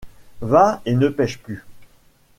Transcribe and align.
Va 0.41 0.81
et 0.87 0.95
ne 0.95 1.09
pèche 1.09 1.37
plus. 1.37 1.63